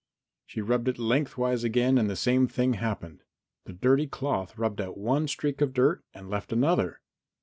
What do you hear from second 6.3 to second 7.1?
another.